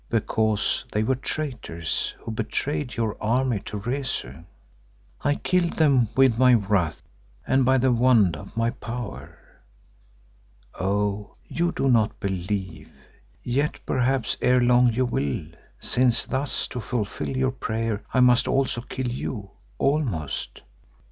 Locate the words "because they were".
0.09-1.13